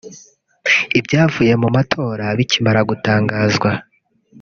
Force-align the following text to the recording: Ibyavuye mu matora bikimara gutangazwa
Ibyavuye 0.99 1.53
mu 1.61 1.67
matora 1.75 2.25
bikimara 2.37 2.79
gutangazwa 2.89 3.69